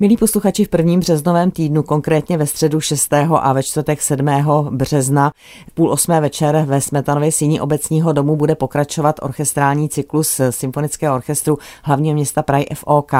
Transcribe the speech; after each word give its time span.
Milí 0.00 0.16
posluchači, 0.16 0.64
v 0.64 0.68
prvním 0.68 1.00
březnovém 1.00 1.50
týdnu, 1.50 1.82
konkrétně 1.82 2.38
ve 2.38 2.46
středu 2.46 2.80
6. 2.80 3.12
a 3.12 3.52
ve 3.52 3.62
čtvrtek 3.62 4.02
7. 4.02 4.26
března 4.70 5.32
v 5.68 5.74
půl 5.74 5.90
osmé 5.90 6.20
večer 6.20 6.64
ve 6.66 6.80
Smetanově 6.80 7.32
síni 7.32 7.60
obecního 7.60 8.12
domu 8.12 8.36
bude 8.36 8.54
pokračovat 8.54 9.16
orchestrální 9.22 9.88
cyklus 9.88 10.40
Symfonického 10.50 11.14
orchestru 11.14 11.58
hlavního 11.82 12.14
města 12.14 12.42
Prahy 12.42 12.66
FOK. 12.74 13.12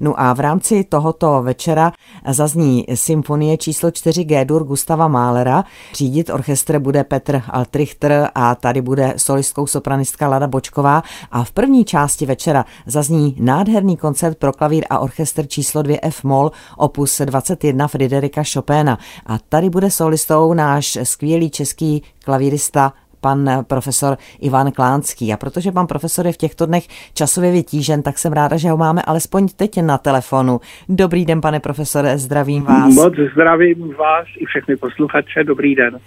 No 0.00 0.20
a 0.20 0.32
v 0.32 0.40
rámci 0.40 0.84
tohoto 0.84 1.42
večera 1.42 1.92
zazní 2.30 2.86
symfonie 2.94 3.56
číslo 3.56 3.90
4 3.90 4.24
G-dur 4.24 4.64
Gustava 4.64 5.08
Málera. 5.08 5.64
Řídit 5.94 6.30
orchestr 6.30 6.78
bude 6.78 7.04
Petr 7.04 7.42
Altrichter 7.50 8.30
a 8.34 8.54
tady 8.54 8.82
bude 8.82 9.14
solistkou 9.16 9.66
sopranistka 9.66 10.28
Lada 10.28 10.46
Bočková 10.46 11.02
a 11.30 11.44
v 11.44 11.52
první 11.52 11.84
části 11.84 12.26
večera 12.26 12.64
zazní 12.86 13.36
nádherný 13.40 13.96
koncert 13.96 14.38
pro 14.38 14.52
klavír 14.52 14.84
a 14.90 14.98
orchestr 14.98 15.46
číslo 15.46 15.82
2 15.82 15.96
F 16.02 16.17
moll 16.22 16.52
opus 16.76 17.20
21 17.24 17.88
Friderika 17.88 18.42
Chopina. 18.52 18.98
A 19.26 19.38
tady 19.48 19.70
bude 19.70 19.90
solistou 19.90 20.54
náš 20.54 20.98
skvělý 21.02 21.50
český 21.50 22.02
klavírista 22.24 22.92
pan 23.20 23.50
profesor 23.62 24.18
Ivan 24.40 24.72
Klánský. 24.72 25.32
A 25.32 25.36
protože 25.36 25.72
pan 25.72 25.86
profesor 25.86 26.26
je 26.26 26.32
v 26.32 26.36
těchto 26.36 26.66
dnech 26.66 26.84
časově 27.14 27.52
vytížen, 27.52 28.02
tak 28.02 28.18
jsem 28.18 28.32
ráda, 28.32 28.56
že 28.56 28.70
ho 28.70 28.76
máme 28.76 29.02
alespoň 29.02 29.48
teď 29.56 29.82
na 29.82 29.98
telefonu. 29.98 30.60
Dobrý 30.88 31.24
den, 31.24 31.40
pane 31.40 31.60
profesore, 31.60 32.18
zdravím 32.18 32.62
vás. 32.62 32.94
Moc 32.94 33.14
zdravím 33.32 33.94
vás 33.94 34.26
i 34.38 34.44
všechny 34.44 34.76
posluchače, 34.76 35.44
dobrý 35.44 35.74
den. 35.74 35.98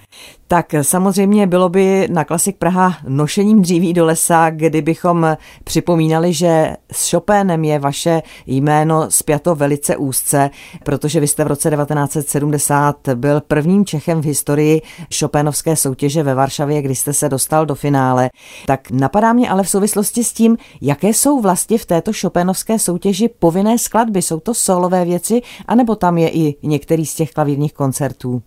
Tak 0.47 0.75
samozřejmě 0.81 1.47
bylo 1.47 1.69
by 1.69 2.07
na 2.11 2.23
Klasik 2.23 2.57
Praha 2.57 2.97
nošením 3.07 3.61
dříví 3.61 3.93
do 3.93 4.05
lesa, 4.05 4.49
kdybychom 4.49 5.37
připomínali, 5.63 6.33
že 6.33 6.75
s 6.91 7.11
Chopinem 7.11 7.63
je 7.63 7.79
vaše 7.79 8.21
jméno 8.47 9.05
spjato 9.09 9.55
velice 9.55 9.97
úzce, 9.97 10.49
protože 10.83 11.19
vy 11.19 11.27
jste 11.27 11.43
v 11.43 11.47
roce 11.47 11.69
1970 11.69 12.95
byl 13.15 13.41
prvním 13.41 13.85
Čechem 13.85 14.21
v 14.21 14.25
historii 14.25 14.81
Chopinovské 15.19 15.75
soutěže 15.75 16.23
ve 16.23 16.35
Varšavě, 16.35 16.81
kdy 16.81 16.95
jste 17.01 17.13
se 17.13 17.29
dostal 17.29 17.65
do 17.65 17.75
finále. 17.75 18.29
Tak 18.65 18.91
napadá 18.91 19.33
mě 19.33 19.49
ale 19.49 19.63
v 19.63 19.69
souvislosti 19.69 20.23
s 20.23 20.33
tím, 20.33 20.57
jaké 20.81 21.07
jsou 21.07 21.41
vlastně 21.41 21.77
v 21.77 21.85
této 21.85 22.11
Chopinovské 22.21 22.79
soutěži 22.79 23.29
povinné 23.39 23.77
skladby. 23.77 24.21
Jsou 24.21 24.39
to 24.39 24.53
solové 24.53 25.05
věci, 25.05 25.41
anebo 25.67 25.95
tam 25.95 26.17
je 26.17 26.29
i 26.29 26.55
některý 26.63 27.05
z 27.05 27.15
těch 27.15 27.31
klavírních 27.31 27.73
koncertů? 27.73 28.41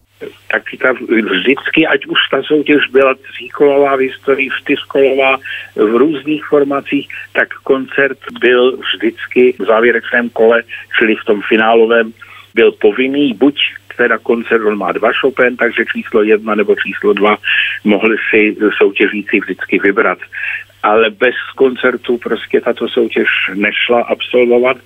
tak 0.51 0.63
ta 0.83 0.93
vždycky, 1.31 1.87
ať 1.87 2.07
už 2.07 2.19
ta 2.31 2.43
soutěž 2.43 2.89
byla 2.93 3.15
tříkolová 3.15 3.97
v 3.97 3.99
historii, 3.99 4.49
čtyřkolová 4.61 5.37
v 5.77 5.97
různých 5.97 6.45
formacích, 6.45 7.09
tak 7.33 7.49
koncert 7.63 8.19
byl 8.41 8.77
vždycky 8.77 9.55
v 9.59 9.65
závěrečném 9.65 10.31
kole, 10.31 10.63
čili 10.99 11.15
v 11.17 11.25
tom 11.25 11.43
finálovém, 11.49 12.13
byl 12.55 12.73
povinný 12.73 13.35
buď 13.35 13.61
teda 13.97 14.19
koncert, 14.19 14.65
on 14.65 14.79
má 14.79 14.93
dva 14.93 15.13
Chopin, 15.21 15.57
takže 15.57 15.85
číslo 15.93 16.23
jedna 16.23 16.55
nebo 16.55 16.75
číslo 16.75 17.13
dva 17.13 17.37
mohli 17.85 18.17
si 18.31 18.57
soutěžící 18.77 19.41
vždycky 19.41 19.79
vybrat. 19.79 20.19
Ale 20.83 21.11
bez 21.11 21.35
koncertu 21.57 22.19
prostě 22.19 22.61
tato 22.61 22.89
soutěž 22.89 23.29
nešla 23.55 24.03
absolvovat, 24.03 24.77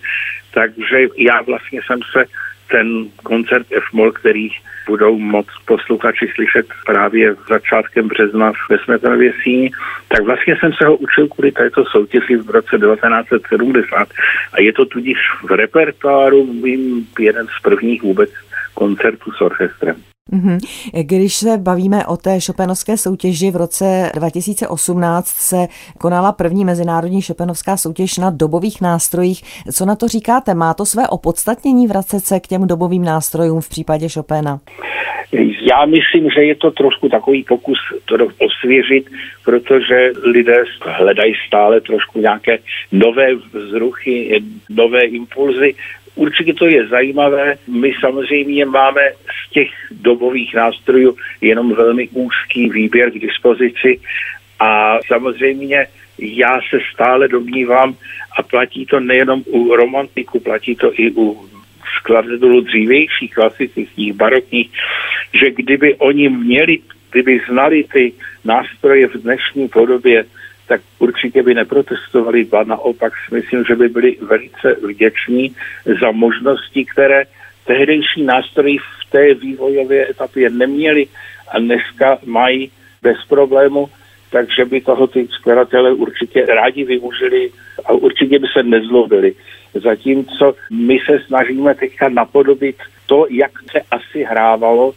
takže 0.54 0.96
já 1.16 1.42
vlastně 1.42 1.80
jsem 1.86 2.00
se 2.12 2.24
ten 2.70 3.08
koncert 3.22 3.66
F-moll, 3.72 4.12
který 4.12 4.48
budou 4.88 5.18
moc 5.18 5.46
posluchači 5.64 6.26
slyšet 6.34 6.66
právě 6.86 7.34
začátkem 7.48 8.08
března 8.08 8.52
ve 8.70 8.78
Smetanově 8.78 9.32
síni, 9.42 9.70
tak 10.08 10.22
vlastně 10.24 10.56
jsem 10.60 10.72
se 10.72 10.86
ho 10.86 10.96
učil 10.96 11.28
kvůli 11.28 11.52
této 11.52 11.84
soutěži 11.84 12.36
v 12.36 12.50
roce 12.50 12.78
1970 12.78 14.08
a 14.52 14.60
je 14.60 14.72
to 14.72 14.84
tudíž 14.84 15.18
v 15.42 15.50
repertoáru 15.50 16.52
mým 16.52 17.06
jeden 17.18 17.46
z 17.46 17.62
prvních 17.62 18.02
vůbec 18.02 18.30
koncertů 18.74 19.30
s 19.32 19.40
orchestrem. 19.40 19.96
Mm-hmm. 20.32 20.58
Když 21.02 21.34
se 21.34 21.58
bavíme 21.58 22.06
o 22.06 22.16
té 22.16 22.40
šopenovské 22.40 22.96
soutěži, 22.96 23.50
v 23.50 23.56
roce 23.56 24.10
2018 24.14 25.26
se 25.26 25.56
konala 25.98 26.32
první 26.32 26.64
mezinárodní 26.64 27.22
šopenovská 27.22 27.76
soutěž 27.76 28.18
na 28.18 28.30
dobových 28.30 28.80
nástrojích. 28.80 29.42
Co 29.72 29.86
na 29.86 29.96
to 29.96 30.08
říkáte? 30.08 30.54
Má 30.54 30.74
to 30.74 30.86
své 30.86 31.08
opodstatnění 31.08 31.86
vracet 31.86 32.20
se 32.20 32.40
k 32.40 32.46
těm 32.46 32.66
dobovým 32.66 33.04
nástrojům 33.04 33.60
v 33.60 33.68
případě 33.68 34.08
Chopina? 34.08 34.60
Já 35.70 35.84
myslím, 35.84 36.30
že 36.30 36.44
je 36.44 36.54
to 36.54 36.70
trošku 36.70 37.08
takový 37.08 37.44
pokus 37.44 37.78
to 38.04 38.14
osvěžit, 38.38 39.10
protože 39.44 40.10
lidé 40.24 40.62
hledají 40.80 41.34
stále 41.46 41.80
trošku 41.80 42.20
nějaké 42.20 42.58
nové 42.92 43.34
vzruchy, 43.34 44.42
nové 44.70 45.00
impulzy 45.00 45.74
Určitě 46.18 46.54
to 46.54 46.66
je 46.66 46.86
zajímavé. 46.86 47.54
My 47.68 47.92
samozřejmě 48.00 48.64
máme 48.66 49.00
z 49.12 49.50
těch 49.50 49.70
dobových 49.90 50.54
nástrojů 50.54 51.16
jenom 51.40 51.74
velmi 51.74 52.08
úzký 52.12 52.70
výběr 52.70 53.10
k 53.10 53.18
dispozici 53.18 54.00
a 54.60 54.98
samozřejmě 55.06 55.86
já 56.18 56.60
se 56.70 56.78
stále 56.94 57.28
domnívám 57.28 57.94
a 58.38 58.42
platí 58.42 58.86
to 58.86 59.00
nejenom 59.00 59.42
u 59.46 59.76
romantiku, 59.76 60.40
platí 60.40 60.74
to 60.74 61.00
i 61.00 61.10
u 61.10 61.48
skladatelů 61.98 62.60
dřívějších, 62.60 63.34
klasických, 63.34 64.12
barokních, 64.12 64.70
že 65.40 65.50
kdyby 65.50 65.94
oni 65.94 66.28
měli, 66.28 66.78
kdyby 67.10 67.40
znali 67.48 67.84
ty 67.92 68.12
nástroje 68.44 69.08
v 69.08 69.22
dnešní 69.22 69.68
podobě, 69.68 70.24
tak 70.68 70.80
určitě 70.98 71.42
by 71.42 71.54
neprotestovali, 71.54 72.44
ba 72.44 72.64
naopak 72.64 73.12
si 73.28 73.34
myslím, 73.34 73.64
že 73.64 73.76
by 73.76 73.88
byli 73.88 74.16
velice 74.20 74.76
vděční 74.86 75.56
za 76.00 76.10
možnosti, 76.10 76.84
které 76.84 77.24
tehdejší 77.66 78.22
nástroji 78.22 78.78
v 78.78 79.10
té 79.10 79.34
vývojové 79.34 80.10
etapě 80.10 80.50
neměli 80.50 81.06
a 81.48 81.58
dneska 81.58 82.18
mají 82.24 82.70
bez 83.02 83.16
problému, 83.28 83.88
takže 84.30 84.64
by 84.64 84.80
toho 84.80 85.06
ty 85.06 85.28
skladatelé 85.30 85.92
určitě 85.92 86.46
rádi 86.46 86.84
využili 86.84 87.50
a 87.84 87.92
určitě 87.92 88.38
by 88.38 88.46
se 88.52 88.62
nezlobili. 88.62 89.34
Zatímco 89.74 90.54
my 90.70 90.98
se 91.06 91.20
snažíme 91.26 91.74
teďka 91.74 92.08
napodobit 92.08 92.76
to, 93.06 93.26
jak 93.30 93.50
se 93.72 93.80
asi 93.90 94.22
hrávalo 94.22 94.94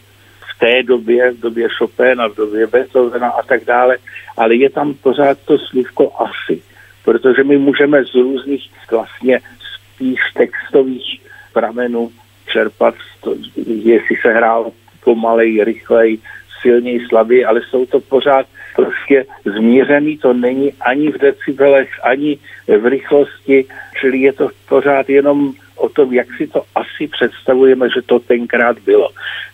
té 0.58 0.82
době, 0.82 1.30
v 1.30 1.40
době 1.40 1.68
Chopina, 1.68 2.28
v 2.28 2.36
době 2.36 2.66
Beethovena 2.66 3.28
a 3.28 3.42
tak 3.42 3.64
dále, 3.64 3.96
ale 4.36 4.54
je 4.54 4.70
tam 4.70 4.94
pořád 4.94 5.38
to 5.44 5.58
slívko 5.58 6.12
asi, 6.18 6.62
protože 7.04 7.44
my 7.44 7.58
můžeme 7.58 8.04
z 8.04 8.14
různých 8.14 8.70
vlastně 8.90 9.40
spíš 9.74 10.20
textových 10.34 11.20
pramenů 11.52 12.12
čerpat, 12.46 12.94
to, 13.20 13.34
jestli 13.66 14.16
se 14.22 14.32
hrál 14.32 14.72
pomalej, 15.04 15.64
rychlej, 15.64 16.18
silněji, 16.62 17.06
slabý, 17.08 17.44
ale 17.44 17.60
jsou 17.60 17.86
to 17.86 18.00
pořád 18.00 18.46
prostě 18.76 19.24
zmířený, 19.44 20.18
to 20.18 20.32
není 20.32 20.72
ani 20.80 21.12
v 21.12 21.18
decibelech, 21.18 21.90
ani 22.02 22.38
v 22.68 22.86
rychlosti, 22.86 23.64
čili 24.00 24.18
je 24.18 24.32
to 24.32 24.48
pořád 24.68 25.10
jenom 25.10 25.52
o 25.76 25.88
tom, 25.88 26.14
jak 26.14 26.26
si 26.36 26.46
to 26.46 26.62
asi 26.74 27.08
představujeme, 27.08 27.88
že 27.94 28.02
to 28.02 28.18
tenkrát 28.18 28.78
bylo. 28.78 29.08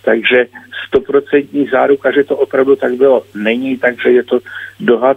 Takže 0.04 0.46
stoprocentní 0.86 1.66
záruka, 1.66 2.12
že 2.12 2.24
to 2.24 2.36
opravdu 2.36 2.76
tak 2.76 2.94
bylo, 2.94 3.22
není, 3.34 3.78
takže 3.78 4.10
je 4.10 4.22
to 4.22 4.38
dohad. 4.80 5.16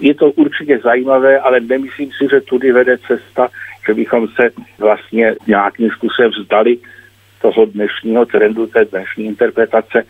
Je 0.00 0.14
to 0.14 0.30
určitě 0.30 0.78
zajímavé, 0.78 1.38
ale 1.38 1.60
nemyslím 1.60 2.10
si, 2.12 2.28
že 2.30 2.40
tudy 2.40 2.72
vede 2.72 2.98
cesta, 2.98 3.48
že 3.86 3.94
bychom 3.94 4.28
se 4.28 4.50
vlastně 4.78 5.34
nějakým 5.46 5.90
způsobem 5.90 6.30
vzdali 6.30 6.78
toho 7.42 7.66
dnešního 7.66 8.26
trendu, 8.26 8.66
té 8.66 8.84
dnešní 8.84 9.24
interpretace 9.24 10.04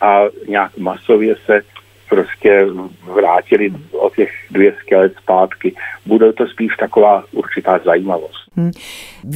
a 0.00 0.22
nějak 0.48 0.76
masově 0.78 1.36
se 1.46 1.60
prostě 2.08 2.66
vrátili 3.02 3.72
o 3.92 4.10
těch 4.10 4.30
200 4.50 4.96
let 4.96 5.12
zpátky. 5.22 5.74
Bude 6.06 6.32
to 6.32 6.46
spíš 6.46 6.76
taková 6.76 7.24
určitá 7.32 7.78
zajímavost. 7.78 8.43
Hmm. 8.56 8.70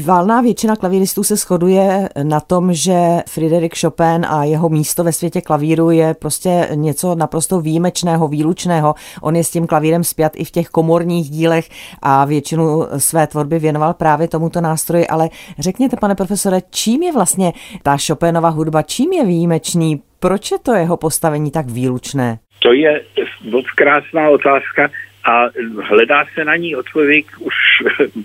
Valná 0.04 0.40
většina 0.40 0.76
klavíristů 0.76 1.24
se 1.24 1.36
shoduje 1.36 2.08
na 2.22 2.40
tom, 2.40 2.72
že 2.72 2.94
Friedrich 3.28 3.81
Chopin 3.81 4.26
a 4.28 4.44
jeho 4.44 4.69
místo 4.69 5.04
ve 5.04 5.12
světě 5.12 5.40
klavíru 5.40 5.90
je 5.90 6.14
prostě 6.14 6.69
něco 6.75 7.14
naprosto 7.14 7.60
výjimečného, 7.60 8.28
výlučného. 8.28 8.94
On 9.22 9.37
je 9.37 9.44
s 9.44 9.50
tím 9.50 9.66
klavírem 9.66 10.04
zpět 10.04 10.32
i 10.37 10.44
v 10.44 10.50
těch 10.50 10.69
komorních 10.69 11.31
dílech 11.31 11.69
a 12.02 12.25
většinu 12.25 12.87
své 12.96 13.26
tvorby 13.26 13.58
věnoval 13.58 13.94
právě 13.94 14.28
tomuto 14.28 14.60
nástroji. 14.60 15.06
Ale 15.06 15.28
řekněte, 15.58 15.96
pane 15.96 16.14
profesore, 16.14 16.60
čím 16.70 17.02
je 17.02 17.12
vlastně 17.12 17.52
ta 17.82 17.96
Chopinova 18.06 18.48
hudba, 18.48 18.82
čím 18.82 19.12
je 19.12 19.26
výjimečný? 19.26 20.02
Proč 20.20 20.50
je 20.50 20.58
to 20.58 20.75
jeho 20.75 20.96
postavení 20.96 21.50
tak 21.50 21.66
výlučné? 21.66 22.38
To 22.58 22.72
je 22.72 23.00
moc 23.43 23.66
krásná 23.76 24.28
otázka 24.28 24.90
a 25.25 25.44
hledá 25.88 26.25
se 26.34 26.44
na 26.44 26.56
ní 26.56 26.76
odpověď 26.76 27.26
už 27.40 27.54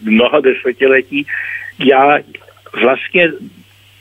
mnoha 0.03 0.39
desetiletí. 0.39 1.27
Já 1.79 2.19
vlastně 2.81 3.31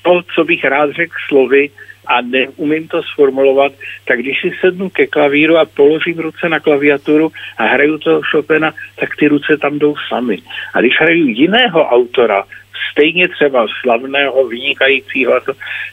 to, 0.02 0.22
co 0.34 0.44
bych 0.44 0.64
rád 0.64 0.90
řekl 0.90 1.14
slovy, 1.28 1.70
a 2.06 2.20
neumím 2.20 2.88
to 2.88 3.02
sformulovat, 3.02 3.72
tak 4.04 4.19
když 4.19 4.40
si 4.40 4.52
sednu 4.60 4.90
ke 4.90 5.06
klavíru 5.06 5.56
a 5.58 5.64
položím 5.64 6.19
ruce 6.19 6.49
na 6.49 6.60
klaviaturu 6.60 7.32
a 7.58 7.64
hraju 7.64 7.99
toho 7.99 8.20
Chopina, 8.31 8.75
tak 8.96 9.16
ty 9.16 9.28
ruce 9.28 9.56
tam 9.56 9.78
jdou 9.78 9.94
sami. 10.08 10.38
A 10.75 10.81
když 10.81 11.00
hraju 11.00 11.26
jiného 11.26 11.88
autora 11.88 12.44
stejně 12.93 13.28
třeba 13.28 13.66
slavného, 13.81 14.48
vynikajícího, 14.48 15.40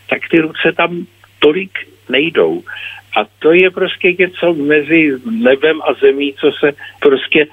tak 0.09 0.19
ty 0.31 0.39
ruce 0.39 0.71
tam 0.77 1.05
tolik 1.39 1.71
nejdou. 2.09 2.63
A 3.15 3.25
to 3.39 3.53
je 3.53 3.71
prostě 3.71 4.15
něco 4.19 4.53
mezi 4.53 5.11
nebem 5.31 5.81
a 5.81 5.93
zemí, 5.93 6.33
co 6.33 6.51
se 6.51 6.71
prostě 6.99 7.47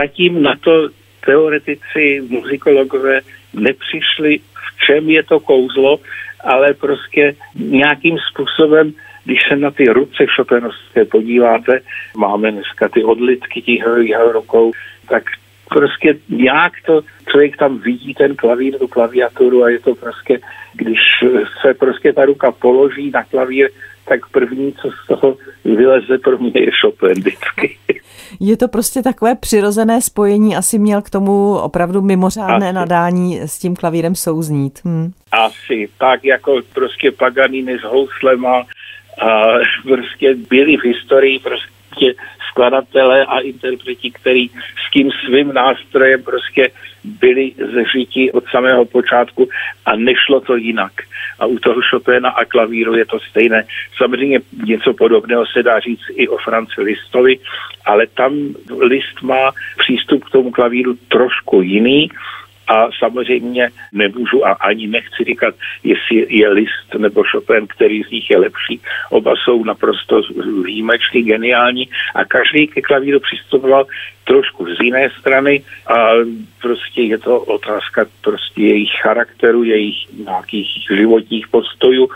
zatím 0.00 0.42
na 0.42 0.56
to 0.60 0.88
teoretici, 1.26 2.22
muzikologové 2.28 3.20
nepřišli, 3.54 4.38
v 4.38 4.86
čem 4.86 5.10
je 5.10 5.22
to 5.22 5.40
kouzlo, 5.40 6.00
ale 6.40 6.74
prostě 6.74 7.34
nějakým 7.54 8.16
způsobem, 8.30 8.92
když 9.24 9.38
se 9.48 9.56
na 9.56 9.70
ty 9.70 9.84
ruce 9.84 10.26
šopenovské 10.36 11.04
podíváte, 11.04 11.80
máme 12.16 12.52
dneska 12.52 12.88
ty 12.88 13.04
odlitky 13.04 13.62
těch 13.62 13.82
jeho 14.00 14.32
rukou, 14.32 14.72
tak 15.08 15.22
prostě 15.68 16.14
nějak 16.28 16.72
to 16.86 17.00
člověk 17.30 17.56
tam 17.56 17.78
vidí 17.78 18.14
ten 18.14 18.36
klavír, 18.36 18.78
tu 18.78 18.88
klaviaturu 18.88 19.64
a 19.64 19.68
je 19.68 19.78
to 19.78 19.94
prostě, 19.94 20.38
když 20.74 20.98
se 21.62 21.74
prostě 21.74 22.12
ta 22.12 22.24
ruka 22.24 22.52
položí 22.52 23.10
na 23.10 23.24
klavír, 23.24 23.70
tak 24.08 24.20
první, 24.30 24.72
co 24.72 24.90
z 24.90 25.06
toho 25.06 25.36
vyleze 25.64 26.18
pro 26.18 26.38
mě 26.38 26.52
je 26.54 26.70
Chopin 26.80 27.10
vždycky. 27.10 27.76
Je 28.40 28.56
to 28.56 28.68
prostě 28.68 29.02
takové 29.02 29.34
přirozené 29.34 30.02
spojení, 30.02 30.56
asi 30.56 30.78
měl 30.78 31.02
k 31.02 31.10
tomu 31.10 31.58
opravdu 31.58 32.02
mimořádné 32.02 32.66
asi. 32.66 32.74
nadání 32.74 33.40
s 33.40 33.58
tím 33.58 33.76
klavírem 33.76 34.14
souznít. 34.14 34.80
Hm. 34.84 35.12
Asi, 35.32 35.88
tak 35.98 36.24
jako 36.24 36.60
prostě 36.74 37.12
Paganini 37.12 37.78
s 37.78 37.82
houslema 37.82 38.66
a 39.20 39.44
prostě 39.82 40.34
byli 40.34 40.76
v 40.76 40.84
historii 40.84 41.38
prostě 41.38 42.14
skladatelé 42.56 43.26
a 43.26 43.38
interpreti, 43.38 44.10
který 44.10 44.48
s 44.48 44.90
tím 44.92 45.10
svým 45.26 45.52
nástrojem 45.52 46.22
prostě 46.22 46.70
byli 47.04 47.52
zežiti 47.74 48.32
od 48.32 48.44
samého 48.50 48.84
počátku 48.84 49.48
a 49.86 49.96
nešlo 49.96 50.40
to 50.40 50.56
jinak. 50.56 50.92
A 51.38 51.46
u 51.46 51.58
toho 51.58 51.80
Chopina 51.90 52.30
a 52.30 52.44
klavíru 52.44 52.96
je 52.96 53.06
to 53.06 53.20
stejné. 53.20 53.64
Samozřejmě 53.96 54.38
něco 54.64 54.94
podobného 54.94 55.44
se 55.46 55.62
dá 55.62 55.80
říct 55.80 56.08
i 56.14 56.28
o 56.28 56.36
Franci 56.36 56.80
Listovi, 56.80 57.38
ale 57.84 58.06
tam 58.06 58.32
List 58.80 59.22
má 59.22 59.52
přístup 59.78 60.24
k 60.24 60.30
tomu 60.30 60.50
klavíru 60.50 60.96
trošku 61.08 61.62
jiný 61.62 62.10
a 62.68 62.88
samozřejmě 62.98 63.70
nemůžu 63.92 64.46
a 64.46 64.52
ani 64.52 64.86
nechci 64.86 65.24
říkat, 65.24 65.54
jestli 65.84 66.26
je 66.28 66.48
List 66.48 66.94
nebo 66.98 67.22
Chopin, 67.30 67.66
který 67.66 68.02
z 68.02 68.10
nich 68.10 68.30
je 68.30 68.38
lepší. 68.38 68.80
Oba 69.10 69.34
jsou 69.36 69.64
naprosto 69.64 70.20
výjimečný, 70.64 71.22
geniální 71.22 71.88
a 72.14 72.24
každý 72.24 72.66
ke 72.66 72.82
klavíru 72.82 73.20
přistupoval 73.20 73.86
trošku 74.24 74.66
z 74.66 74.80
jiné 74.80 75.10
strany 75.20 75.62
a 75.86 76.10
prostě 76.62 77.02
je 77.02 77.18
to 77.18 77.40
otázka 77.40 78.06
prostě 78.20 78.62
jejich 78.62 78.92
charakteru, 79.02 79.64
jejich 79.64 79.96
nějakých 80.24 80.68
životních 80.96 81.48
postojů 81.48 82.08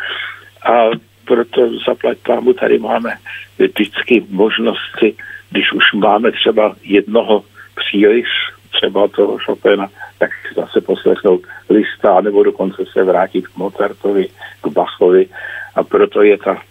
a 0.66 0.90
proto 1.24 1.78
zaplať 1.86 2.18
pámu 2.26 2.52
tady 2.52 2.78
máme 2.78 3.10
vždycky 3.58 4.24
možnosti, 4.30 5.14
když 5.50 5.72
už 5.72 5.92
máme 5.94 6.32
třeba 6.32 6.76
jednoho 6.82 7.44
příliš, 7.74 8.26
třeba 8.70 9.08
toho 9.08 9.38
Chopina, 9.38 9.88
tak 10.18 10.30
zase 10.56 10.80
poslechnout 10.80 11.40
lista, 11.70 12.20
nebo 12.20 12.42
dokonce 12.42 12.84
se 12.92 13.04
vrátit 13.04 13.48
k 13.48 13.56
Mozartovi, 13.56 14.28
k 14.60 14.66
Bachovi 14.66 15.26
a 15.74 15.82
proto 15.82 16.22
je 16.22 16.38
ta 16.38 16.62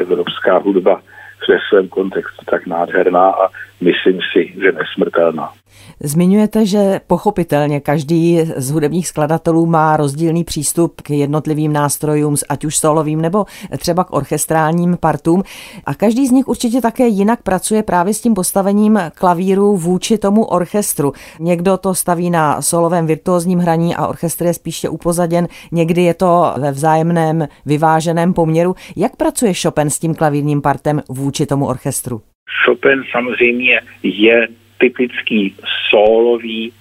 evropská 0.00 0.58
hudba 0.58 1.02
ve 1.48 1.58
svém 1.68 1.88
kontextu 1.88 2.44
tak 2.50 2.66
nádherná 2.66 3.30
a 3.30 3.48
myslím 3.80 4.20
si, 4.32 4.54
že 4.60 4.72
nesmrtelná. 4.72 5.52
Zmiňujete, 6.00 6.66
že 6.66 7.00
pochopitelně 7.06 7.80
každý 7.80 8.40
z 8.56 8.70
hudebních 8.70 9.08
skladatelů 9.08 9.66
má 9.66 9.96
rozdílný 9.96 10.44
přístup 10.44 11.00
k 11.00 11.10
jednotlivým 11.10 11.72
nástrojům, 11.72 12.34
ať 12.48 12.64
už 12.64 12.76
solovým 12.76 13.20
nebo 13.20 13.44
třeba 13.78 14.04
k 14.04 14.12
orchestrálním 14.12 14.96
partům. 14.96 15.42
A 15.86 15.94
každý 15.94 16.26
z 16.26 16.30
nich 16.30 16.48
určitě 16.48 16.80
také 16.80 17.06
jinak 17.06 17.42
pracuje 17.42 17.82
právě 17.82 18.14
s 18.14 18.20
tím 18.20 18.34
postavením 18.34 19.00
klavíru 19.14 19.76
vůči 19.76 20.18
tomu 20.18 20.44
orchestru. 20.44 21.12
Někdo 21.40 21.76
to 21.76 21.94
staví 21.94 22.30
na 22.30 22.62
solovém 22.62 23.06
virtuózním 23.06 23.58
hraní 23.58 23.96
a 23.96 24.06
orchestr 24.06 24.44
je 24.44 24.54
spíše 24.54 24.88
upozaděn, 24.88 25.48
někdy 25.72 26.02
je 26.02 26.14
to 26.14 26.54
ve 26.58 26.72
vzájemném 26.72 27.48
vyváženém 27.66 28.34
poměru. 28.34 28.74
Jak 28.96 29.16
pracuje 29.16 29.52
Chopin 29.62 29.90
s 29.90 29.98
tím 29.98 30.14
klavírním 30.14 30.62
partem 30.62 31.00
vůči 31.08 31.46
tomu 31.46 31.66
orchestru? 31.66 32.22
Chopin 32.64 33.02
samozřejmě 33.12 33.80
je 34.02 34.48
typický 34.78 35.54
sólový 35.90 36.72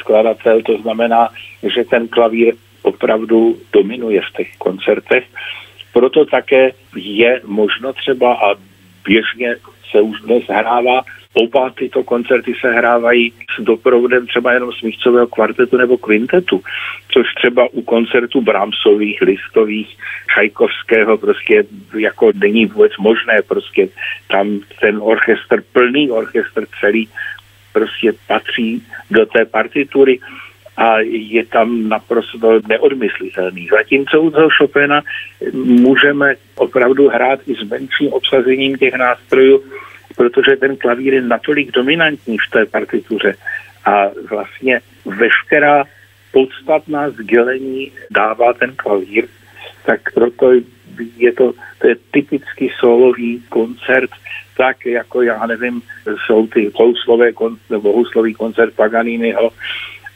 skladatel, 0.00 0.62
to 0.62 0.78
znamená, 0.78 1.28
že 1.62 1.84
ten 1.84 2.08
klavír 2.08 2.54
opravdu 2.82 3.58
dominuje 3.72 4.20
v 4.20 4.36
těch 4.36 4.56
koncertech. 4.58 5.24
Proto 5.92 6.24
také 6.24 6.70
je 6.96 7.40
možno 7.44 7.92
třeba 7.92 8.34
a 8.34 8.54
běžně 9.04 9.56
se 9.90 10.00
už 10.00 10.20
dnes 10.20 10.44
hrává 10.48 11.02
Oba 11.34 11.70
tyto 11.70 12.04
koncerty 12.04 12.54
se 12.60 12.72
hrávají 12.72 13.32
s 13.58 13.62
doprovodem 13.62 14.26
třeba 14.26 14.52
jenom 14.52 14.72
smíchcového 14.72 15.26
kvartetu 15.26 15.76
nebo 15.76 15.98
kvintetu, 15.98 16.62
což 17.08 17.26
třeba 17.34 17.68
u 17.72 17.82
koncertů 17.82 18.40
Brahmsových, 18.40 19.20
Listových, 19.22 19.96
Čajkovského 20.34 21.18
prostě 21.18 21.64
jako 21.98 22.30
není 22.34 22.66
vůbec 22.66 22.92
možné, 22.98 23.42
prostě 23.48 23.88
tam 24.28 24.60
ten 24.80 24.98
orchestr, 25.02 25.62
plný 25.72 26.10
orchestr 26.10 26.66
celý 26.80 27.08
prostě 27.78 28.12
patří 28.26 28.82
do 29.10 29.26
té 29.26 29.44
partitury 29.44 30.18
a 30.76 30.98
je 31.00 31.46
tam 31.46 31.88
naprosto 31.88 32.60
neodmyslitelný. 32.68 33.68
Zatímco 33.70 34.22
u 34.22 34.30
toho 34.30 34.48
Chopina 34.58 35.02
můžeme 35.52 36.34
opravdu 36.54 37.08
hrát 37.08 37.40
i 37.46 37.54
s 37.54 37.62
menším 37.62 38.12
obsazením 38.12 38.76
těch 38.76 38.94
nástrojů, 38.94 39.64
protože 40.16 40.56
ten 40.56 40.76
klavír 40.76 41.14
je 41.14 41.22
natolik 41.22 41.70
dominantní 41.70 42.36
v 42.38 42.50
té 42.50 42.66
partituře 42.66 43.34
a 43.84 44.10
vlastně 44.30 44.80
veškerá 45.04 45.84
podstatná 46.32 47.10
sdělení 47.10 47.92
dává 48.10 48.52
ten 48.52 48.72
klavír, 48.76 49.26
tak 49.88 50.12
proto 50.14 50.52
je 51.16 51.32
to, 51.32 51.52
to 51.80 51.88
je 51.88 51.96
typický 52.10 52.70
solový 52.80 53.42
koncert, 53.48 54.10
tak 54.56 54.86
jako 54.86 55.22
já 55.22 55.46
nevím, 55.46 55.82
jsou 56.26 56.46
ty 56.46 56.70
houslové, 56.74 57.30
nebo 57.70 57.92
houslový 57.92 58.34
koncert 58.34 58.74
Paganiniho, 58.74 59.50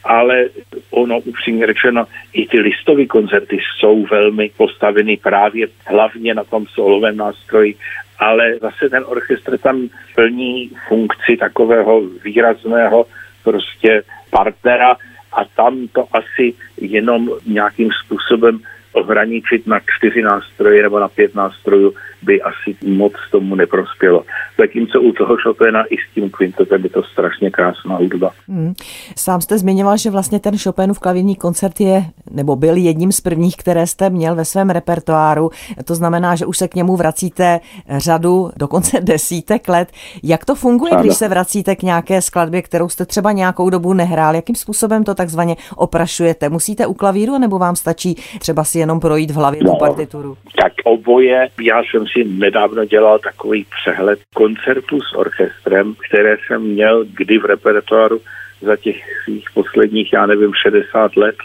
ale 0.04 0.44
ono 0.90 1.20
upřímně 1.20 1.66
řečeno, 1.66 2.04
i 2.32 2.46
ty 2.46 2.60
listové 2.60 3.06
koncerty 3.06 3.58
jsou 3.58 4.06
velmi 4.06 4.50
postaveny 4.56 5.16
právě 5.16 5.66
hlavně 5.86 6.34
na 6.34 6.44
tom 6.44 6.66
solovém 6.66 7.16
nástroji, 7.16 7.74
ale 8.18 8.58
zase 8.60 8.90
ten 8.90 9.04
orchestr 9.06 9.58
tam 9.58 9.88
plní 10.14 10.70
funkci 10.88 11.36
takového 11.36 12.02
výrazného 12.24 13.06
prostě 13.44 14.02
partnera 14.30 14.96
a 15.32 15.44
tam 15.56 15.88
to 15.88 16.06
asi 16.12 16.54
jenom 16.80 17.30
nějakým 17.46 17.88
způsobem 18.04 18.60
ohraničit 18.92 19.66
na 19.66 19.80
čtyři 19.96 20.22
nástroje 20.22 20.82
nebo 20.82 21.00
na 21.00 21.08
pět 21.08 21.34
nástrojů 21.34 21.94
by 22.22 22.42
asi 22.42 22.76
moc 22.84 23.12
tomu 23.30 23.54
neprospělo. 23.54 24.24
Zatímco 24.58 25.00
u 25.00 25.12
toho 25.12 25.36
Chopina 25.42 25.84
i 25.90 25.96
s 25.96 26.14
tím 26.14 26.30
kvintetem 26.30 26.84
je 26.84 26.90
to 26.90 27.02
strašně 27.02 27.50
krásná 27.50 27.96
hudba. 27.96 28.30
Hmm. 28.48 28.74
Sám 29.16 29.40
jste 29.40 29.58
zmiňoval, 29.58 29.96
že 29.96 30.10
vlastně 30.10 30.40
ten 30.40 30.58
Chopinův 30.58 30.98
klavírní 30.98 31.36
koncert 31.36 31.80
je, 31.80 32.02
nebo 32.30 32.56
byl 32.56 32.76
jedním 32.76 33.12
z 33.12 33.20
prvních, 33.20 33.56
které 33.56 33.86
jste 33.86 34.10
měl 34.10 34.34
ve 34.34 34.44
svém 34.44 34.70
repertoáru. 34.70 35.50
To 35.84 35.94
znamená, 35.94 36.36
že 36.36 36.46
už 36.46 36.58
se 36.58 36.68
k 36.68 36.74
němu 36.74 36.96
vracíte 36.96 37.60
řadu, 37.88 38.50
dokonce 38.56 39.00
desítek 39.00 39.68
let. 39.68 39.88
Jak 40.22 40.44
to 40.44 40.54
funguje, 40.54 40.92
ano. 40.92 41.02
když 41.02 41.14
se 41.14 41.28
vracíte 41.28 41.76
k 41.76 41.82
nějaké 41.82 42.22
skladbě, 42.22 42.62
kterou 42.62 42.88
jste 42.88 43.06
třeba 43.06 43.32
nějakou 43.32 43.70
dobu 43.70 43.92
nehrál? 43.92 44.34
Jakým 44.34 44.54
způsobem 44.54 45.04
to 45.04 45.14
takzvaně 45.14 45.56
oprašujete? 45.76 46.48
Musíte 46.48 46.86
u 46.86 46.94
klavíru 46.94 47.38
nebo 47.38 47.58
vám 47.58 47.76
stačí 47.76 48.14
třeba 48.38 48.64
si 48.64 48.78
jenom 48.78 49.00
projít 49.00 49.30
v 49.30 49.34
hlavě 49.34 49.60
no, 49.64 49.72
tu 49.72 49.78
partituru? 49.78 50.36
Tak 50.62 50.72
oboje. 50.84 51.48
Já 51.60 51.82
jsem 51.90 52.06
si 52.06 52.24
nedávno 52.24 52.84
dělal 52.84 53.18
takový 53.18 53.66
přehled 53.80 54.18
koncertů 54.42 55.00
s 55.00 55.12
orchestrem, 55.14 55.94
které 56.08 56.36
jsem 56.36 56.62
měl 56.62 57.04
kdy 57.04 57.38
v 57.38 57.44
repertoáru 57.44 58.20
za 58.60 58.76
těch 58.76 58.96
svých 59.24 59.50
posledních, 59.54 60.12
já 60.12 60.26
nevím, 60.26 60.52
60 60.54 61.16
let 61.16 61.36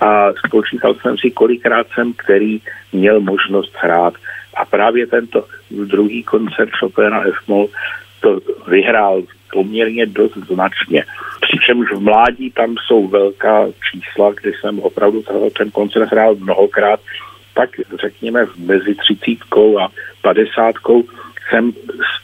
a 0.00 0.32
spočítal 0.46 0.94
jsem 0.94 1.18
si, 1.18 1.30
kolikrát 1.30 1.86
jsem 1.94 2.12
který 2.12 2.60
měl 2.92 3.20
možnost 3.20 3.72
hrát. 3.76 4.14
A 4.56 4.64
právě 4.64 5.06
tento 5.06 5.44
druhý 5.70 6.22
koncert 6.22 6.70
Chopina 6.80 7.20
F. 7.20 7.48
Moll 7.48 7.68
to 8.20 8.40
vyhrál 8.68 9.22
poměrně 9.52 10.06
dost 10.06 10.36
značně. 10.36 11.04
Přičemž 11.40 11.92
v 11.92 12.00
mládí 12.00 12.50
tam 12.50 12.74
jsou 12.86 13.08
velká 13.08 13.66
čísla, 13.90 14.32
kdy 14.40 14.52
jsem 14.60 14.78
opravdu 14.78 15.22
ten 15.58 15.70
koncert 15.70 16.12
hrál 16.12 16.34
mnohokrát, 16.34 17.00
tak 17.54 17.70
řekněme 18.00 18.46
mezi 18.58 18.94
třicítkou 18.94 19.78
a 19.78 19.88
padesátkou 20.22 21.04
jsem 21.48 21.72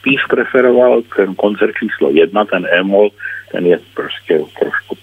spíš 0.09 0.25
preferoval 0.29 1.01
ten 1.15 1.35
koncert 1.35 1.73
číslo 1.79 2.09
jedna, 2.09 2.45
ten 2.45 2.67
Emol, 2.71 3.09
ten 3.51 3.65
je 3.65 3.79
prostě 3.93 4.41
trošku, 4.59 4.97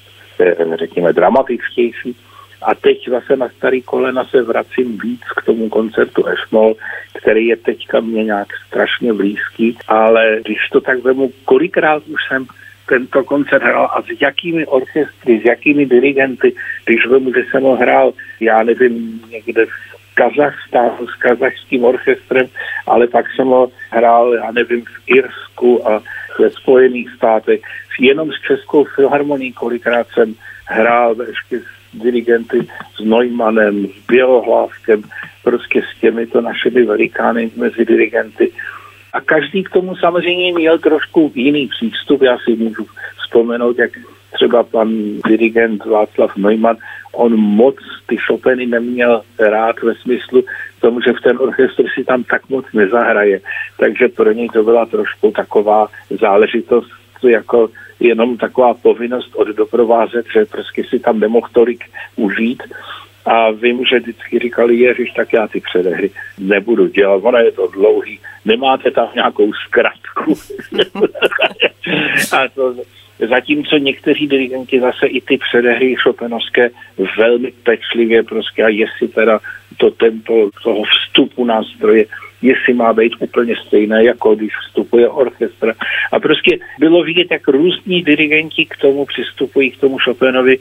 řekněme, 0.79 1.13
dramatičtější, 1.13 2.17
A 2.63 2.75
teď 2.75 3.09
zase 3.09 3.37
na 3.37 3.49
starý 3.49 3.83
kolena 3.83 4.25
se 4.25 4.43
vracím 4.43 4.99
víc 4.99 5.21
k 5.37 5.43
tomu 5.43 5.69
koncertu 5.69 6.27
Ešmol, 6.27 6.75
který 7.15 7.47
je 7.47 7.57
teďka 7.57 8.01
mě 8.01 8.25
nějak 8.25 8.49
strašně 8.67 9.13
blízký, 9.13 9.79
ale 9.89 10.41
když 10.45 10.59
to 10.73 10.81
tak 10.81 10.99
vemu, 10.99 11.31
kolikrát 11.45 12.03
už 12.07 12.21
jsem 12.29 12.47
tento 12.89 13.25
koncert 13.25 13.63
hrál 13.63 13.91
a 13.93 14.03
s 14.03 14.21
jakými 14.21 14.67
orchestry, 14.67 15.41
s 15.41 15.45
jakými 15.45 15.87
dirigenty, 15.87 16.55
když 16.85 17.07
vemu, 17.07 17.33
že 17.35 17.45
jsem 17.51 17.63
ho 17.63 17.77
hrál, 17.77 18.13
já 18.41 18.63
nevím, 18.63 19.21
někde 19.31 19.67
v 19.67 19.96
Kazachstánu 20.17 21.07
s 21.07 21.15
kazachským 21.15 21.85
orchestrem, 21.85 22.47
ale 22.87 23.07
pak 23.07 23.27
jsem 23.31 23.47
ho 23.47 23.69
hrál, 23.91 24.35
já 24.35 24.51
nevím, 24.51 24.85
v 24.85 25.03
Irsku 25.07 25.89
a 25.89 26.03
ve 26.41 26.51
Spojených 26.51 27.11
státech. 27.17 27.61
Jenom 28.01 28.33
s 28.33 28.41
Českou 28.41 28.85
filharmonií 28.85 29.53
kolikrát 29.53 30.07
jsem 30.09 30.35
hrál 30.67 31.17
ještě 31.29 31.61
s 31.61 31.99
dirigenty 32.03 32.69
s 32.97 33.05
Neumannem, 33.05 33.87
s 33.87 34.07
Bělohlávkem, 34.09 35.03
prostě 35.45 35.83
s 35.83 36.01
těmito 36.01 36.41
našimi 36.41 36.85
velikány 36.85 37.51
mezi 37.57 37.85
dirigenty. 37.85 38.53
A 39.13 39.21
každý 39.21 39.65
k 39.65 39.71
tomu 39.71 39.97
samozřejmě 39.97 40.53
měl 40.53 40.79
trošku 40.79 41.33
jiný 41.35 41.69
přístup. 41.69 42.23
Já 42.23 42.39
si 42.39 42.57
můžu 42.57 42.87
vzpomenout, 43.19 43.79
jak 43.79 43.91
třeba 44.37 44.63
pan 44.63 44.89
dirigent 45.29 45.85
Václav 45.85 46.37
Neumann, 46.37 46.77
on 47.13 47.37
moc 47.37 47.77
ty 48.07 48.17
Chopiny 48.17 48.67
neměl 48.67 49.23
rád 49.39 49.83
ve 49.83 49.95
smyslu 49.95 50.45
tomu, 50.81 51.01
že 51.01 51.13
v 51.13 51.21
ten 51.21 51.39
orchestr 51.41 51.85
si 51.95 52.05
tam 52.05 52.25
tak 52.25 52.49
moc 52.49 52.65
nezahraje. 52.73 53.41
Takže 53.79 54.09
pro 54.09 54.33
něj 54.33 54.49
to 54.49 54.63
byla 54.63 54.87
trošku 54.87 55.31
taková 55.31 55.89
záležitost, 56.21 56.91
jako 57.29 57.69
jenom 58.01 58.37
taková 58.37 58.75
povinnost 58.75 59.35
od 59.35 59.49
doprovázet, 59.49 60.27
že 60.33 60.45
prostě 60.45 60.85
si 60.85 60.99
tam 60.99 61.21
nemohl 61.21 61.49
tolik 61.53 61.85
užít. 62.17 62.63
A 63.27 63.51
vím, 63.51 63.85
že 63.85 63.99
vždycky 63.99 64.39
říkali, 64.39 64.77
ježiš, 64.77 65.11
tak 65.11 65.33
já 65.33 65.49
ty 65.49 65.61
předehry 65.61 66.11
nebudu 66.39 66.87
dělat, 66.87 67.23
ono 67.25 67.39
je 67.39 67.53
to 67.53 67.67
dlouhý, 67.67 68.21
nemáte 68.45 68.91
tam 68.91 69.09
nějakou 69.15 69.53
zkratku. 69.53 70.35
a 72.33 72.49
to, 72.55 72.75
Zatímco 73.19 73.77
někteří 73.79 74.27
dirigenti 74.27 74.81
zase 74.81 75.07
i 75.07 75.21
ty 75.21 75.39
předehry 75.39 75.95
šopenovské 76.03 76.71
velmi 77.19 77.53
pečlivě 77.63 78.23
prostě 78.23 78.63
a 78.63 78.69
jestli 78.69 79.09
teda 79.09 79.41
to 79.77 79.91
tempo 79.91 80.51
toho 80.63 80.83
vstupu 80.85 81.45
nástroje, 81.45 82.05
jestli 82.43 82.75
má 82.75 82.93
být 82.93 83.13
úplně 83.19 83.55
stejné, 83.67 84.05
jako 84.05 84.35
když 84.35 84.53
vstupuje 84.67 85.09
orchestr. 85.09 85.73
A 86.13 86.21
prostě 86.21 86.59
bylo 86.79 87.03
vidět, 87.03 87.27
jak 87.31 87.49
různí 87.49 88.03
dirigenti 88.03 88.67
k 88.67 88.77
tomu 88.77 89.07
přistupují, 89.07 89.71
k 89.71 89.81
tomu 89.81 89.99
Chopinovi 89.99 90.59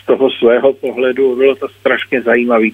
z 0.00 0.06
toho 0.06 0.30
svého 0.30 0.72
pohledu. 0.72 1.36
Bylo 1.36 1.54
to 1.54 1.68
strašně 1.68 2.22
zajímavé. 2.22 2.68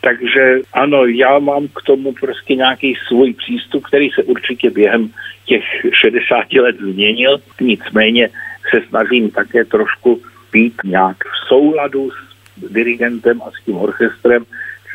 Takže 0.00 0.60
ano, 0.72 1.06
já 1.06 1.38
mám 1.38 1.68
k 1.68 1.82
tomu 1.82 2.12
prostě 2.12 2.54
nějaký 2.54 2.94
svůj 3.08 3.34
přístup, 3.34 3.84
který 3.86 4.10
se 4.10 4.22
určitě 4.22 4.70
během 4.70 5.10
těch 5.44 5.64
60 5.92 6.52
let 6.52 6.76
změnil. 6.80 7.38
Nicméně 7.60 8.28
se 8.70 8.82
snažím 8.88 9.30
také 9.30 9.64
trošku 9.64 10.20
být 10.52 10.74
nějak 10.84 11.16
v 11.16 11.48
souladu 11.48 12.10
s 12.10 12.72
dirigentem 12.72 13.42
a 13.42 13.50
s 13.50 13.64
tím 13.64 13.76
orchestrem, 13.76 14.44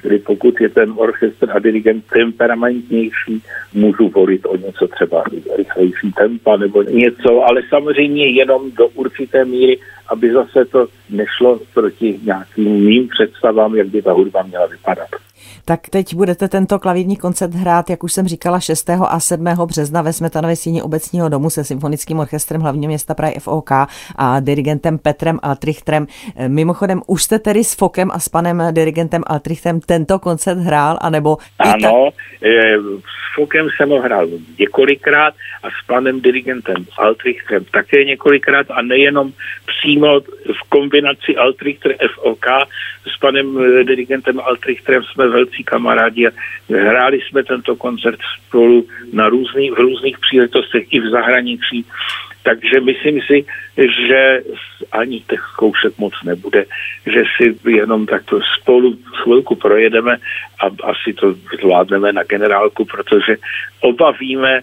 Čili 0.03 0.19
pokud 0.19 0.61
je 0.61 0.69
ten 0.69 0.93
orchestr 0.95 1.51
a 1.51 1.59
dirigent 1.59 2.05
temperamentnější, 2.13 3.43
můžu 3.73 4.09
volit 4.09 4.45
o 4.45 4.57
něco 4.57 4.87
třeba 4.87 5.23
rychlejší 5.57 6.11
tempa 6.17 6.57
nebo 6.57 6.83
něco, 6.83 7.43
ale 7.43 7.61
samozřejmě 7.69 8.27
jenom 8.27 8.71
do 8.71 8.87
určité 8.87 9.45
míry, 9.45 9.79
aby 10.07 10.33
zase 10.33 10.65
to 10.65 10.87
nešlo 11.09 11.59
proti 11.73 12.19
nějakým 12.23 12.85
mým 12.85 13.07
představám, 13.07 13.75
jak 13.75 13.87
by 13.87 14.01
ta 14.01 14.11
hudba 14.11 14.43
měla 14.43 14.65
vypadat. 14.65 15.09
Tak 15.65 15.89
teď 15.89 16.15
budete 16.15 16.47
tento 16.47 16.79
klavírní 16.79 17.17
koncert 17.17 17.53
hrát, 17.53 17.89
jak 17.89 18.03
už 18.03 18.13
jsem 18.13 18.27
říkala, 18.27 18.59
6. 18.59 18.89
a 18.89 19.19
7. 19.19 19.45
března 19.65 20.01
ve 20.01 20.13
Smetanově 20.13 20.55
síni 20.55 20.81
obecního 20.81 21.29
domu 21.29 21.49
se 21.49 21.63
symfonickým 21.63 22.19
orchestrem 22.19 22.61
hlavního 22.61 22.89
města 22.89 23.13
Prahy 23.13 23.35
FOK 23.39 23.71
a 24.15 24.39
dirigentem 24.39 24.97
Petrem 24.97 25.39
Altrichtrem. 25.43 26.07
Mimochodem, 26.47 27.01
už 27.07 27.23
jste 27.23 27.39
tedy 27.39 27.63
s 27.63 27.75
Fokem 27.75 28.11
a 28.11 28.19
s 28.19 28.29
panem 28.29 28.63
dirigentem 28.71 29.23
Altrichtrem 29.27 29.79
tento 29.79 30.19
koncert 30.19 30.57
hrál, 30.57 30.97
anebo... 31.01 31.37
Ano, 31.59 32.09
ta... 32.11 32.17
s 32.99 33.35
Fokem 33.35 33.67
jsem 33.77 33.89
ho 33.89 34.01
hrál 34.01 34.27
několikrát 34.59 35.33
a 35.63 35.67
s 35.69 35.87
panem 35.87 36.21
dirigentem 36.21 36.85
Altrichtrem 36.97 37.65
také 37.71 38.03
několikrát 38.03 38.67
a 38.71 38.81
nejenom 38.81 39.31
přímo 39.67 40.19
v 40.59 40.69
kombinaci 40.69 41.35
Altrichter 41.35 41.95
FOK 42.15 42.45
s 43.15 43.19
panem 43.19 43.57
dirigentem 43.85 44.39
Altrichtrem 44.39 45.03
jsme 45.03 45.29
velcí 45.33 45.63
kamarádi 45.63 46.27
a 46.27 46.31
hráli 46.69 47.19
jsme 47.21 47.43
tento 47.43 47.75
koncert 47.75 48.19
spolu 48.37 48.87
na 49.13 49.29
různý, 49.29 49.71
v 49.71 49.79
různých 49.79 50.19
příležitostech 50.19 50.83
i 50.91 50.99
v 50.99 51.09
zahraničí. 51.09 51.85
Takže 52.43 52.79
myslím 52.83 53.21
si, 53.21 53.45
že 54.07 54.39
ani 54.91 55.19
těch 55.19 55.41
zkoušek 55.53 55.97
moc 55.97 56.13
nebude, 56.23 56.65
že 57.05 57.23
si 57.37 57.69
jenom 57.69 58.05
takto 58.05 58.39
spolu 58.59 58.97
chvilku 59.23 59.55
projedeme 59.55 60.17
a 60.59 60.65
asi 60.83 61.13
to 61.13 61.35
zvládneme 61.59 62.13
na 62.13 62.23
generálku, 62.23 62.85
protože 62.85 63.35
oba 63.81 64.11
víme, 64.11 64.61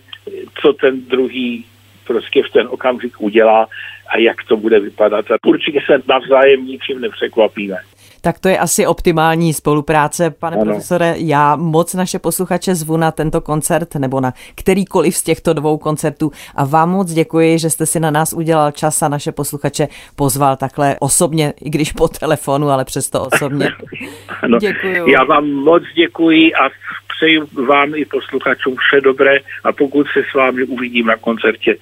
co 0.61 0.73
ten 0.73 1.01
druhý 1.09 1.65
prostě 2.07 2.43
v 2.43 2.53
ten 2.53 2.67
okamžik 2.71 3.21
udělá 3.21 3.69
a 4.09 4.19
jak 4.19 4.45
to 4.45 4.57
bude 4.57 4.81
vypadat. 4.81 5.31
A 5.31 5.37
určitě 5.47 5.81
se 5.87 6.03
navzájem 6.09 6.67
ničím 6.67 7.01
nepřekvapíme. 7.01 7.77
Tak 8.21 8.39
to 8.39 8.49
je 8.49 8.59
asi 8.59 8.87
optimální 8.87 9.55
spolupráce, 9.55 10.31
pane 10.31 10.57
ano. 10.57 10.65
profesore. 10.65 11.15
Já 11.17 11.57
moc 11.57 11.95
naše 11.95 12.19
posluchače 12.19 12.75
zvu 12.75 12.97
na 12.97 13.11
tento 13.11 13.41
koncert 13.41 13.95
nebo 13.95 14.21
na 14.21 14.33
kterýkoliv 14.55 15.17
z 15.17 15.23
těchto 15.23 15.53
dvou 15.53 15.79
koncertů 15.79 16.33
a 16.55 16.65
vám 16.65 16.91
moc 16.91 17.13
děkuji, 17.13 17.59
že 17.59 17.71
jste 17.71 17.87
si 17.87 18.01
na 18.01 18.11
nás 18.11 18.33
udělal 18.33 18.71
čas 18.73 19.03
a 19.03 19.09
naše 19.09 19.33
posluchače 19.33 19.89
pozval 20.17 20.57
takhle 20.57 20.97
osobně, 21.01 21.53
i 21.61 21.71
když 21.71 21.93
po 21.93 22.09
telefonu, 22.09 22.71
ale 22.71 22.85
přesto 22.85 23.25
osobně. 23.25 23.69
ano. 24.43 24.59
Děkuji. 24.59 25.13
Já 25.13 25.25
vám 25.25 25.51
moc 25.51 25.83
děkuji 25.97 26.55
a 26.55 26.71
přeji 27.17 27.41
vám 27.69 27.95
i 27.95 28.05
posluchačům 28.05 28.77
vše 28.77 29.01
dobré 29.01 29.37
a 29.65 29.73
pokud 29.73 30.07
se 30.13 30.21
s 30.31 30.35
vámi 30.35 30.65
uvidím 30.65 31.07
na 31.07 31.17
koncertě, 31.17 31.77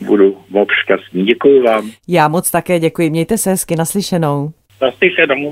budu 0.00 0.38
moc 0.50 0.68
šťastný. 0.84 1.24
Děkuji 1.24 1.62
vám. 1.62 1.90
Já 2.08 2.28
moc 2.28 2.50
také 2.50 2.78
děkuji. 2.78 3.10
Mějte 3.10 3.38
se 3.38 3.50
hezky 3.50 3.76
naslyšenou. 3.76 4.52
Naslyšenou. 4.82 5.50